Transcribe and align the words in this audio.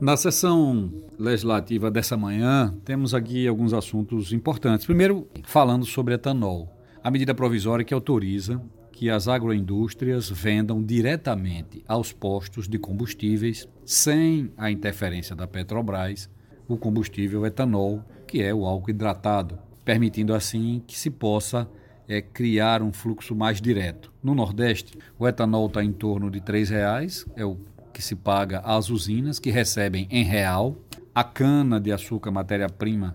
Na 0.00 0.16
sessão 0.16 0.90
legislativa 1.18 1.90
dessa 1.90 2.16
manhã, 2.16 2.74
temos 2.86 3.12
aqui 3.12 3.46
alguns 3.46 3.74
assuntos 3.74 4.32
importantes. 4.32 4.86
Primeiro, 4.86 5.28
falando 5.44 5.84
sobre 5.84 6.14
etanol. 6.14 6.74
A 7.04 7.10
medida 7.10 7.34
provisória 7.34 7.84
que 7.84 7.92
autoriza 7.92 8.62
que 8.92 9.10
as 9.10 9.28
agroindústrias 9.28 10.30
vendam 10.30 10.82
diretamente 10.82 11.84
aos 11.86 12.14
postos 12.14 12.66
de 12.66 12.78
combustíveis, 12.78 13.68
sem 13.84 14.50
a 14.56 14.70
interferência 14.70 15.36
da 15.36 15.46
Petrobras, 15.46 16.30
o 16.66 16.78
combustível 16.78 17.44
etanol, 17.44 18.02
que 18.26 18.42
é 18.42 18.54
o 18.54 18.64
álcool 18.64 18.92
hidratado, 18.92 19.58
permitindo 19.84 20.32
assim 20.32 20.82
que 20.86 20.98
se 20.98 21.10
possa 21.10 21.68
é, 22.08 22.22
criar 22.22 22.80
um 22.80 22.90
fluxo 22.90 23.34
mais 23.34 23.60
direto. 23.60 24.10
No 24.22 24.34
Nordeste, 24.34 24.96
o 25.18 25.28
etanol 25.28 25.66
está 25.66 25.84
em 25.84 25.92
torno 25.92 26.30
de 26.30 26.38
R$ 26.38 26.64
reais, 26.64 27.26
é 27.36 27.44
o 27.44 27.58
que 28.00 28.06
se 28.06 28.16
paga 28.16 28.60
às 28.60 28.88
usinas, 28.88 29.38
que 29.38 29.50
recebem 29.50 30.08
em 30.10 30.24
real, 30.24 30.74
a 31.14 31.22
cana 31.22 31.78
de 31.78 31.92
açúcar, 31.92 32.30
matéria-prima, 32.30 33.14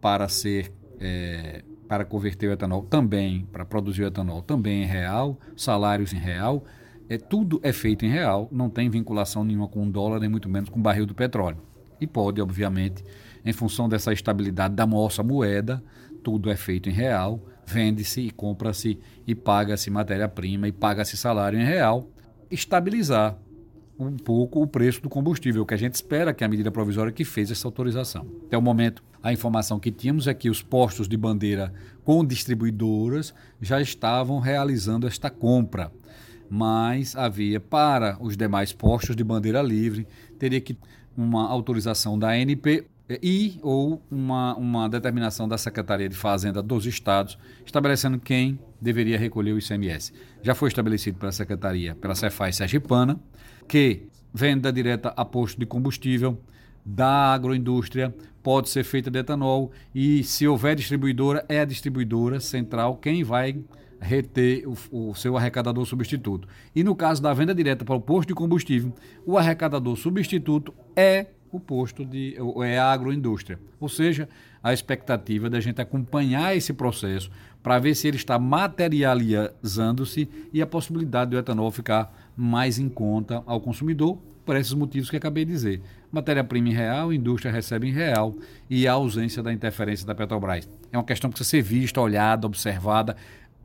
para 0.00 0.28
ser 0.28 0.72
é, 0.98 1.62
para 1.86 2.04
converter 2.04 2.48
o 2.48 2.52
etanol 2.52 2.82
também, 2.82 3.46
para 3.52 3.64
produzir 3.64 4.02
o 4.02 4.06
etanol 4.06 4.42
também 4.42 4.82
em 4.82 4.86
real, 4.86 5.38
salários 5.56 6.12
em 6.12 6.18
real, 6.18 6.64
é, 7.08 7.18
tudo 7.18 7.60
é 7.62 7.72
feito 7.72 8.04
em 8.04 8.08
real, 8.08 8.48
não 8.50 8.68
tem 8.68 8.90
vinculação 8.90 9.44
nenhuma 9.44 9.68
com 9.68 9.86
o 9.86 9.90
dólar, 9.90 10.18
nem 10.18 10.28
muito 10.28 10.48
menos 10.48 10.68
com 10.68 10.80
o 10.80 10.82
barril 10.82 11.06
do 11.06 11.14
petróleo. 11.14 11.58
E 12.00 12.06
pode, 12.06 12.40
obviamente, 12.40 13.04
em 13.44 13.52
função 13.52 13.88
dessa 13.88 14.12
estabilidade 14.12 14.74
da 14.74 14.86
nossa 14.86 15.22
moeda, 15.22 15.80
tudo 16.24 16.50
é 16.50 16.56
feito 16.56 16.88
em 16.88 16.92
real, 16.92 17.40
vende-se 17.64 18.22
e 18.22 18.30
compra-se 18.32 18.98
e 19.24 19.36
paga-se 19.36 19.88
matéria-prima 19.88 20.66
e 20.66 20.72
paga-se 20.72 21.16
salário 21.16 21.60
em 21.60 21.64
real, 21.64 22.10
estabilizar 22.50 23.38
um 24.04 24.16
pouco 24.16 24.62
o 24.62 24.66
preço 24.66 25.02
do 25.02 25.08
combustível, 25.08 25.64
que 25.66 25.74
a 25.74 25.76
gente 25.76 25.94
espera 25.94 26.32
que 26.32 26.44
a 26.44 26.48
medida 26.48 26.70
provisória 26.70 27.12
que 27.12 27.24
fez 27.24 27.50
essa 27.50 27.66
autorização. 27.66 28.26
Até 28.46 28.56
o 28.56 28.62
momento, 28.62 29.02
a 29.22 29.32
informação 29.32 29.78
que 29.78 29.90
tínhamos 29.90 30.26
é 30.26 30.34
que 30.34 30.48
os 30.48 30.62
postos 30.62 31.08
de 31.08 31.16
bandeira 31.16 31.72
com 32.04 32.24
distribuidoras 32.24 33.34
já 33.60 33.80
estavam 33.80 34.38
realizando 34.38 35.06
esta 35.06 35.30
compra, 35.30 35.92
mas 36.48 37.14
havia 37.14 37.60
para 37.60 38.16
os 38.20 38.36
demais 38.36 38.72
postos 38.72 39.14
de 39.14 39.22
bandeira 39.22 39.62
livre, 39.62 40.06
teria 40.38 40.60
que 40.60 40.76
uma 41.16 41.48
autorização 41.48 42.18
da 42.18 42.30
ANP 42.30 42.86
e 43.22 43.58
ou 43.62 44.02
uma, 44.10 44.54
uma 44.56 44.88
determinação 44.88 45.48
da 45.48 45.58
Secretaria 45.58 46.08
de 46.08 46.14
Fazenda 46.14 46.62
dos 46.62 46.86
estados 46.86 47.36
estabelecendo 47.64 48.18
quem 48.18 48.58
deveria 48.80 49.18
recolher 49.18 49.52
o 49.52 49.58
ICMS. 49.58 50.12
Já 50.42 50.54
foi 50.54 50.68
estabelecido 50.68 51.18
pela 51.18 51.32
Secretaria, 51.32 51.94
pela 51.94 52.14
Cefaz 52.14 52.56
Sergipana, 52.56 53.18
que 53.70 54.08
venda 54.34 54.72
direta 54.72 55.14
a 55.16 55.24
posto 55.24 55.56
de 55.56 55.64
combustível 55.64 56.36
da 56.84 57.32
agroindústria 57.32 58.12
pode 58.42 58.68
ser 58.68 58.82
feita 58.82 59.08
de 59.08 59.20
etanol 59.20 59.70
e 59.94 60.24
se 60.24 60.44
houver 60.48 60.74
distribuidora, 60.74 61.46
é 61.48 61.60
a 61.60 61.64
distribuidora 61.64 62.40
central 62.40 62.96
quem 62.96 63.22
vai 63.22 63.60
reter 64.00 64.66
o, 64.66 65.10
o, 65.10 65.14
seu 65.14 65.36
arrecadador 65.36 65.86
substituto. 65.86 66.48
E 66.74 66.82
no 66.82 66.96
caso 66.96 67.22
da 67.22 67.32
venda 67.32 67.54
direta 67.54 67.84
para 67.84 67.94
o 67.94 68.00
posto 68.00 68.30
de 68.30 68.34
combustível, 68.34 68.92
o 69.24 69.38
arrecadador 69.38 69.94
substituto 69.96 70.74
é 70.96 71.26
o 71.52 71.58
posto 71.58 72.04
de 72.04 72.36
é 72.64 72.78
a 72.78 72.92
agroindústria. 72.92 73.58
Ou 73.78 73.88
seja, 73.88 74.28
a 74.62 74.72
expectativa 74.72 75.50
da 75.50 75.60
gente 75.60 75.80
acompanhar 75.80 76.56
esse 76.56 76.72
processo 76.72 77.30
para 77.62 77.78
ver 77.78 77.94
se 77.94 78.08
ele 78.08 78.16
está 78.16 78.38
materializando-se 78.38 80.28
e 80.52 80.62
a 80.62 80.66
possibilidade 80.66 81.30
do 81.30 81.38
etanol 81.38 81.70
ficar 81.70 82.12
mais 82.36 82.78
em 82.78 82.88
conta 82.88 83.42
ao 83.46 83.60
consumidor, 83.60 84.18
por 84.44 84.56
esses 84.56 84.72
motivos 84.72 85.08
que 85.10 85.16
acabei 85.16 85.44
de 85.44 85.52
dizer. 85.52 85.80
Matéria-prima 86.10 86.70
em 86.70 86.72
real, 86.72 87.12
indústria 87.12 87.52
recebe 87.52 87.88
em 87.88 87.92
real 87.92 88.34
e 88.68 88.88
a 88.88 88.92
ausência 88.92 89.42
da 89.42 89.52
interferência 89.52 90.04
da 90.04 90.14
Petrobras. 90.14 90.68
É 90.90 90.98
uma 90.98 91.04
questão 91.04 91.30
que 91.30 91.36
precisa 91.36 91.50
ser 91.50 91.62
vista, 91.62 92.00
olhada, 92.00 92.48
observada, 92.48 93.16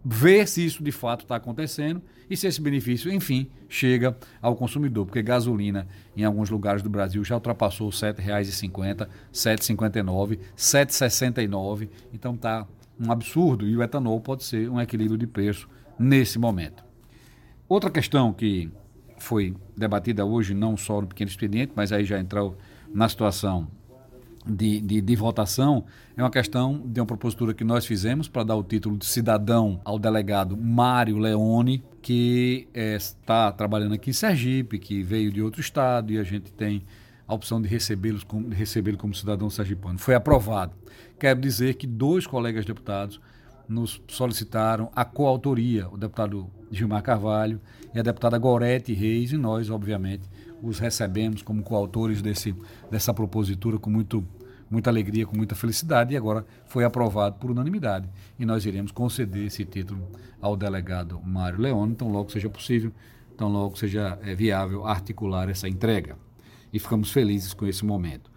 ver 0.08 0.47
se 0.47 0.63
isso 0.63 0.84
de 0.84 0.91
fato 0.91 1.22
está 1.24 1.35
acontecendo 1.35 2.00
e 2.30 2.38
se 2.38 2.46
esse 2.46 2.62
benefício, 2.62 3.12
enfim, 3.12 3.47
chega 3.68 4.16
ao 4.40 4.56
consumidor, 4.56 5.07
porque 5.07 5.24
gasolina 5.24 5.88
em 6.16 6.24
alguns 6.24 6.52
lugares 6.52 6.84
do 6.84 6.90
Brasil 6.90 7.24
já 7.24 7.34
ultrapassou 7.34 7.90
R$ 7.90 7.96
7,50, 7.96 9.00
R$ 9.02 9.07
7,59, 9.34 10.30
R$ 10.30 10.38
7,69, 10.56 11.90
então 12.13 12.35
está 12.35 12.68
um 13.00 13.12
absurdo 13.12 13.68
e 13.68 13.75
o 13.75 13.81
etanol 13.81 14.22
pode 14.22 14.44
ser 14.44 14.69
um 14.69 14.80
equilíbrio 14.80 15.18
de 15.18 15.25
preço 15.25 15.68
nesse 15.97 16.38
momento. 16.38 16.84
Outra 17.68 17.90
questão 17.90 18.31
que 18.31 18.72
foi 19.18 19.56
debatida 19.75 20.24
hoje, 20.24 20.53
não 20.53 20.78
só 20.78 21.01
no 21.01 21.07
pequeno 21.07 21.30
expediente, 21.30 21.72
mas 21.75 21.91
aí 21.91 22.06
já 22.06 22.19
entrou 22.19 22.56
na 22.94 23.09
situação 23.09 23.68
de, 24.47 24.79
de, 24.79 25.01
de, 25.01 25.16
votação 25.16 25.85
é 26.16 26.22
uma 26.22 26.29
questão 26.29 26.81
de 26.85 27.00
uma 27.00 27.06
propositura 27.06 27.53
que 27.53 27.63
nós 27.63 27.85
fizemos 27.85 28.28
para 28.28 28.44
dar 28.44 28.56
o 28.56 28.63
título 28.63 28.97
de 28.97 29.06
cidadão 29.06 29.81
ao 29.83 29.97
delegado 29.97 30.56
Mário 30.56 31.17
Leone, 31.17 31.83
que 32.01 32.67
é, 32.73 32.95
está 32.95 33.51
trabalhando 33.51 33.95
aqui 33.95 34.11
em 34.11 34.13
Sergipe, 34.13 34.78
que 34.78 35.01
veio 35.01 35.31
de 35.31 35.41
outro 35.41 35.61
estado 35.61 36.13
e 36.13 36.17
a 36.17 36.23
gente 36.23 36.51
tem 36.51 36.83
a 37.28 37.33
opção 37.33 37.61
de 37.61 37.67
recebê-lo 37.67 38.23
como, 38.25 38.50
recebê 38.50 38.94
como 38.94 39.13
cidadão 39.13 39.50
sergipano. 39.50 39.97
Foi 39.97 40.13
aprovado. 40.13 40.73
Quero 41.19 41.39
dizer 41.39 41.73
que 41.75 41.88
dois 41.88 42.27
colegas 42.27 42.66
deputados 42.66 43.19
nos 43.67 44.01
solicitaram 44.07 44.91
a 44.95 45.03
coautoria, 45.03 45.89
o 45.89 45.97
deputado 45.97 46.47
Gilmar 46.72 47.01
Carvalho 47.01 47.59
e 47.94 48.00
a 48.00 48.03
deputada 48.03 48.38
Gorete 48.38 48.94
Reis, 48.94 49.31
e 49.31 49.38
nós, 49.38 49.69
obviamente, 49.69 50.29
os 50.62 50.80
recebemos 50.80 51.42
como 51.42 51.64
coautores 51.64 52.22
desse, 52.22 52.56
dessa 52.90 53.14
propositura 53.14 53.78
com 53.78 53.90
muito, 53.90 54.26
muita 54.70 54.90
alegria, 54.90 55.26
com 55.26 55.36
muita 55.36 55.56
felicidade, 55.56 56.14
e 56.14 56.18
agora 56.18 56.46
foi 56.66 56.84
aprovado 56.84 57.38
por 57.38 57.52
unanimidade. 57.52 58.10
E 58.40 58.46
nós 58.46 58.66
iremos 58.66 58.92
conceder 58.92 59.46
esse 59.46 59.66
título 59.66 60.08
ao 60.42 60.56
delegado 60.56 61.20
Mário 61.24 61.60
Leone, 61.60 61.96
tão 61.96 62.10
logo 62.10 62.32
seja 62.32 62.50
possível, 62.50 62.92
tão 63.38 63.50
logo 63.50 63.78
seja 63.78 64.18
é, 64.24 64.34
viável 64.34 64.86
articular 64.86 65.50
essa 65.50 65.68
entrega. 65.68 66.18
E 66.72 66.80
ficamos 66.80 67.12
felizes 67.12 67.54
com 67.54 67.66
esse 67.66 67.86
momento. 67.86 68.30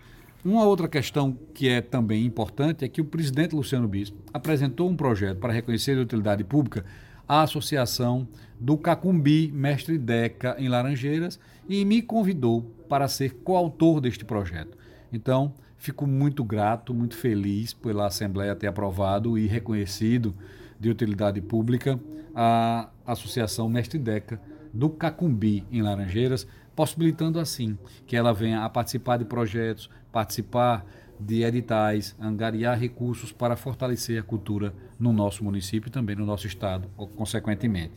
Uma 0.45 0.65
outra 0.65 0.87
questão 0.87 1.37
que 1.53 1.69
é 1.69 1.81
também 1.81 2.25
importante 2.25 2.85
é 2.85 2.89
que 2.89 3.01
o 3.01 3.05
presidente 3.05 3.57
Luciano 3.57 3.89
Bispo 3.89 4.17
apresentou 4.33 4.89
um 4.89 4.97
projeto 4.97 5.39
para 5.39 5.53
reconhecer 5.53 5.99
a 5.99 6.03
utilidade 6.03 6.45
pública 6.45 6.85
à 7.29 7.43
Associação 7.43 8.27
do 8.59 8.77
Cacumbi 8.77 9.53
Mestre 9.53 9.99
Deca 9.99 10.57
em 10.59 10.69
Laranjeiras 10.69 11.39
e 11.69 11.85
me 11.85 12.01
convidou 12.01 12.63
para 12.89 13.07
ser 13.07 13.35
coautor 13.45 14.01
deste 14.01 14.25
projeto. 14.25 14.77
Então, 15.13 15.53
fico 15.77 16.07
muito 16.07 16.43
grato, 16.43 16.95
muito 16.95 17.17
feliz 17.17 17.75
pela 17.75 18.07
Assembleia 18.07 18.57
ter 18.57 18.67
aprovado 18.67 19.39
e 19.39 19.47
reconhecido 19.47 20.35
de 20.81 20.89
utilidade 20.89 21.41
pública 21.41 22.01
a 22.35 22.89
Associação 23.07 23.69
Mestre 23.69 23.99
Deca 23.99 24.41
do 24.73 24.89
Cacumbi 24.89 25.65
em 25.71 25.83
Laranjeiras, 25.83 26.47
possibilitando 26.75 27.41
assim 27.41 27.77
que 28.07 28.17
ela 28.17 28.33
venha 28.33 28.65
a 28.65 28.69
participar 28.69 29.17
de 29.17 29.25
projetos, 29.25 29.91
participar 30.13 30.85
de 31.21 31.43
editais, 31.43 32.15
angariar 32.21 32.79
recursos 32.79 33.33
para 33.33 33.57
fortalecer 33.57 34.21
a 34.21 34.23
cultura 34.23 34.73
no 34.99 35.13
nosso 35.13 35.43
município 35.43 35.89
e 35.89 35.93
também 35.93 36.17
no 36.17 36.25
nosso 36.25 36.47
estado, 36.47 36.89
consequentemente. 37.17 37.95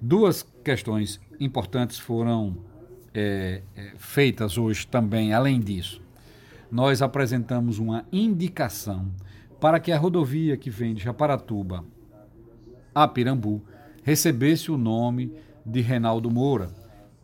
Duas 0.00 0.42
questões 0.64 1.20
importantes 1.38 1.98
foram 1.98 2.56
é, 3.14 3.62
é, 3.76 3.92
feitas 3.96 4.58
hoje 4.58 4.86
também, 4.86 5.32
além 5.32 5.60
disso. 5.60 6.02
Nós 6.70 7.02
apresentamos 7.02 7.78
uma 7.78 8.04
indicação 8.10 9.10
para 9.60 9.78
que 9.78 9.92
a 9.92 9.98
rodovia 9.98 10.56
que 10.56 10.70
vem 10.70 10.94
de 10.94 11.04
Japaratuba 11.04 11.84
a 12.94 13.06
Pirambu 13.06 13.62
recebesse 14.02 14.70
o 14.70 14.76
nome 14.76 15.32
de 15.64 15.80
Reinaldo 15.80 16.30
Moura, 16.30 16.70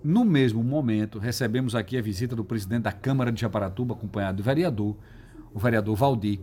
no 0.03 0.25
mesmo 0.25 0.63
momento, 0.63 1.19
recebemos 1.19 1.75
aqui 1.75 1.99
a 1.99 2.03
visita 2.03 2.37
do 2.37 2.45
presidente 2.45 2.83
da 2.83 2.93
Câmara 2.93 3.33
de 3.33 3.41
Japaratuba, 3.41 3.95
acompanhado 3.95 4.39
do 4.39 4.43
vereador, 4.43 4.97
o 5.53 5.59
vereador 5.59 5.97
Valdir, 5.97 6.41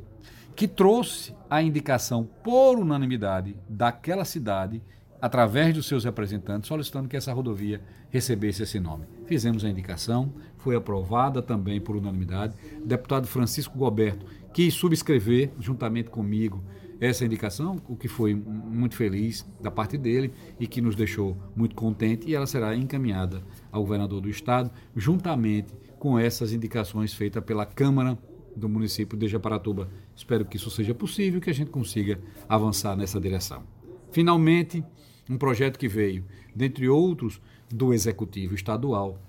que 0.56 0.68
trouxe 0.68 1.34
a 1.50 1.62
indicação 1.62 2.28
por 2.44 2.78
unanimidade 2.78 3.56
daquela 3.68 4.26
cidade, 4.26 4.82
através 5.22 5.74
dos 5.74 5.88
seus 5.88 6.04
representantes, 6.04 6.68
solicitando 6.68 7.08
que 7.08 7.18
essa 7.18 7.34
rodovia 7.34 7.82
recebesse 8.10 8.64
esse 8.64 8.80
nome. 8.80 9.06
Fizemos 9.26 9.66
a 9.66 9.70
indicação, 9.70 10.34
foi 10.58 10.76
aprovada 10.76 11.42
também 11.42 11.82
por 11.82 11.96
unanimidade. 11.96 12.56
O 12.82 12.86
deputado 12.86 13.26
Francisco 13.26 13.78
Goberto 13.78 14.26
quis 14.54 14.74
subscrever, 14.74 15.52
juntamente 15.60 16.10
comigo, 16.10 16.64
essa 17.00 17.26
indicação, 17.26 17.82
o 17.88 17.96
que 17.96 18.08
foi 18.08 18.34
muito 18.34 18.96
feliz 18.96 19.46
da 19.62 19.70
parte 19.70 19.98
dele 19.98 20.32
e 20.60 20.68
que 20.68 20.82
nos 20.82 20.96
deixou 20.96 21.38
muito 21.56 21.76
contente, 21.76 22.30
e 22.30 22.36
ela 22.36 22.48
será 22.48 22.76
encaminhada 22.76 23.44
ao 23.72 23.82
governador 23.82 24.22
do 24.22 24.30
estado, 24.30 24.72
juntamente 24.96 25.74
com 26.00 26.18
essas 26.18 26.54
indicações 26.54 27.14
feitas 27.14 27.44
pela 27.44 27.66
Câmara 27.66 28.18
do 28.56 28.70
município 28.70 29.18
de 29.18 29.28
Japaratuba. 29.28 29.90
Espero 30.16 30.46
que 30.46 30.58
isso 30.58 30.70
seja 30.72 30.94
possível 30.94 31.42
que 31.42 31.50
a 31.50 31.54
gente 31.54 31.72
consiga 31.72 32.20
avançar 32.48 32.96
nessa 32.96 33.20
direção. 33.20 33.64
Finalmente, 34.12 34.84
um 35.30 35.38
projeto 35.38 35.78
que 35.78 35.88
veio, 35.88 36.24
dentre 36.56 36.88
outros, 36.88 37.42
do 37.70 37.94
Executivo 37.94 38.56
Estadual, 38.56 39.20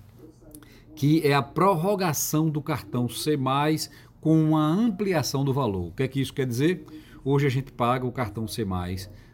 que 0.95 1.21
é 1.27 1.33
a 1.33 1.41
prorrogação 1.41 2.49
do 2.49 2.61
cartão 2.61 3.09
C+, 3.09 3.37
com 4.21 4.41
uma 4.41 4.65
ampliação 4.65 5.43
do 5.43 5.53
valor. 5.53 5.89
O 5.89 5.91
que 5.91 6.03
é 6.03 6.07
que 6.07 6.21
isso 6.21 6.33
quer 6.33 6.45
dizer? 6.45 6.85
Hoje 7.29 7.45
a 7.45 7.49
gente 7.49 7.73
paga 7.73 8.05
o 8.05 8.11
cartão 8.13 8.47
C+, 8.47 8.65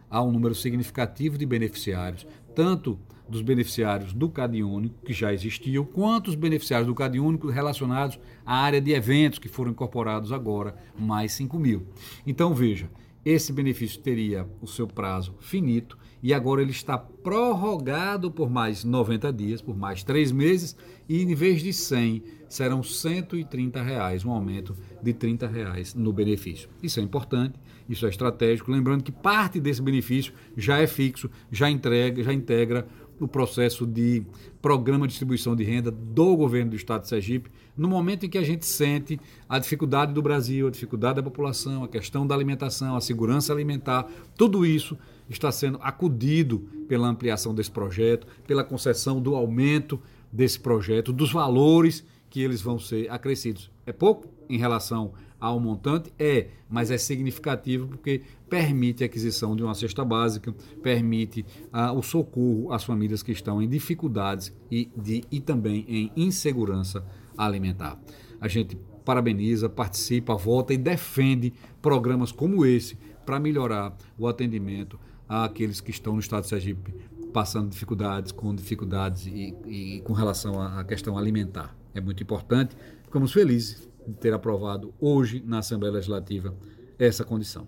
a 0.09 0.23
um 0.23 0.31
número 0.31 0.55
significativo 0.55 1.37
de 1.37 1.45
beneficiários, 1.45 2.25
tanto 2.55 2.97
dos 3.29 3.43
beneficiários 3.43 4.13
do 4.13 4.29
CadÚnico, 4.29 5.05
que 5.05 5.13
já 5.13 5.31
existiam, 5.31 5.85
quanto 5.85 6.29
os 6.29 6.33
beneficiários 6.33 6.87
do 6.87 6.95
CadÚnico 6.95 7.51
relacionados 7.51 8.19
à 8.43 8.55
área 8.55 8.81
de 8.81 8.93
eventos, 8.93 9.37
que 9.37 9.47
foram 9.47 9.69
incorporados 9.69 10.31
agora, 10.31 10.75
mais 10.97 11.33
5 11.33 11.59
mil. 11.59 11.85
Então, 12.25 12.55
veja, 12.55 12.89
esse 13.25 13.53
benefício 13.53 14.01
teria 14.01 14.47
o 14.61 14.67
seu 14.67 14.87
prazo 14.87 15.35
finito 15.39 15.97
e 16.21 16.33
agora 16.33 16.61
ele 16.61 16.71
está 16.71 16.97
prorrogado 16.97 18.31
por 18.31 18.49
mais 18.49 18.83
90 18.83 19.31
dias, 19.33 19.61
por 19.61 19.75
mais 19.75 20.03
três 20.03 20.31
meses, 20.31 20.75
e 21.07 21.21
em 21.21 21.35
vez 21.35 21.61
de 21.61 21.73
100, 21.73 22.23
serão 22.47 22.81
130 22.81 23.81
reais, 23.81 24.23
um 24.23 24.31
aumento 24.31 24.75
de 25.01 25.13
30 25.13 25.47
reais 25.47 25.93
no 25.93 26.13
benefício. 26.13 26.69
Isso 26.81 26.99
é 26.99 27.03
importante, 27.03 27.59
isso 27.89 28.05
é 28.05 28.09
estratégico, 28.09 28.71
lembrando 28.71 29.03
que 29.03 29.11
parte 29.11 29.59
desse 29.59 29.81
benefício 29.81 30.33
já 30.55 30.77
é 30.77 30.87
fixo, 30.87 31.29
já 31.51 31.69
entrega, 31.69 32.23
já 32.23 32.31
integra 32.31 32.87
o 33.23 33.27
processo 33.27 33.85
de 33.85 34.23
programa 34.61 35.07
de 35.07 35.11
distribuição 35.11 35.55
de 35.55 35.63
renda 35.63 35.91
do 35.91 36.35
governo 36.35 36.71
do 36.71 36.75
estado 36.75 37.01
de 37.01 37.09
Sergipe, 37.09 37.49
no 37.75 37.87
momento 37.87 38.25
em 38.25 38.29
que 38.29 38.37
a 38.37 38.43
gente 38.43 38.65
sente 38.65 39.19
a 39.49 39.57
dificuldade 39.59 40.13
do 40.13 40.21
Brasil, 40.21 40.67
a 40.67 40.71
dificuldade 40.71 41.15
da 41.15 41.23
população, 41.23 41.83
a 41.83 41.87
questão 41.87 42.25
da 42.25 42.35
alimentação, 42.35 42.95
a 42.95 43.01
segurança 43.01 43.51
alimentar, 43.51 44.07
tudo 44.37 44.65
isso 44.65 44.97
está 45.29 45.51
sendo 45.51 45.79
acudido 45.81 46.59
pela 46.87 47.07
ampliação 47.07 47.53
desse 47.53 47.71
projeto, 47.71 48.27
pela 48.45 48.63
concessão 48.63 49.21
do 49.21 49.35
aumento 49.35 49.99
desse 50.31 50.59
projeto, 50.59 51.11
dos 51.11 51.31
valores 51.31 52.03
que 52.33 52.41
eles 52.41 52.63
vão 52.63 52.79
ser 52.79 53.11
acrescidos. 53.11 53.69
É 53.85 53.93
pouco 53.93 54.27
em 54.49 54.57
relação 54.57 55.13
ao 55.39 55.59
montante? 55.59 56.11
É, 56.17 56.47
mas 56.67 56.89
é 56.89 56.97
significativo 56.97 57.87
porque 57.87 58.23
permite 58.49 59.03
a 59.03 59.05
aquisição 59.05 59.55
de 59.55 59.61
uma 59.61 59.75
cesta 59.75 60.03
básica, 60.03 60.51
permite 60.81 61.45
ah, 61.71 61.93
o 61.93 62.01
socorro 62.01 62.73
às 62.73 62.83
famílias 62.83 63.21
que 63.21 63.31
estão 63.31 63.61
em 63.61 63.69
dificuldades 63.69 64.51
e, 64.71 64.89
de, 64.97 65.23
e 65.31 65.39
também 65.39 65.85
em 65.87 66.11
insegurança 66.15 67.05
alimentar. 67.37 68.01
A 68.41 68.47
gente 68.47 68.75
parabeniza, 69.05 69.69
participa, 69.69 70.33
vota 70.33 70.73
e 70.73 70.77
defende 70.77 71.53
programas 71.83 72.31
como 72.31 72.65
esse 72.65 72.97
para 73.23 73.39
melhorar 73.39 73.95
o 74.17 74.27
atendimento 74.27 74.99
àqueles 75.29 75.79
que 75.79 75.91
estão 75.91 76.13
no 76.13 76.19
estado 76.19 76.41
de 76.41 76.49
Sergipe 76.49 76.95
passando 77.31 77.69
dificuldades, 77.69 78.31
com 78.31 78.55
dificuldades 78.55 79.27
e, 79.27 79.55
e 79.67 80.01
com 80.01 80.13
relação 80.13 80.59
à 80.59 80.83
questão 80.83 81.15
alimentar. 81.15 81.75
É 81.93 82.01
muito 82.01 82.23
importante. 82.23 82.75
Ficamos 83.03 83.31
felizes 83.31 83.87
de 84.07 84.13
ter 84.15 84.33
aprovado 84.33 84.93
hoje 84.99 85.41
na 85.45 85.59
Assembleia 85.59 85.93
Legislativa 85.93 86.55
essa 86.97 87.23
condição. 87.23 87.67